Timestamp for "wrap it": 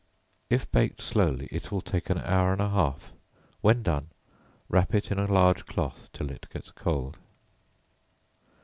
4.67-5.11